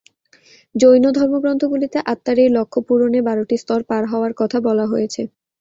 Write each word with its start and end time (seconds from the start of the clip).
জৈন 0.75 1.03
ধর্মগ্রন্থগুলিতে 1.17 1.97
আত্মার 2.11 2.37
এই 2.39 2.49
লক্ষ্য 2.57 2.79
পূরণে 2.87 3.19
বারোটি 3.27 3.55
স্তর 3.57 3.81
পার 3.89 4.03
হওয়ার 4.11 4.33
কথা 4.39 4.57
বলা 4.67 4.85
হয়েছে। 4.91 5.21